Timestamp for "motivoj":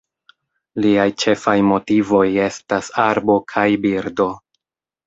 1.73-2.25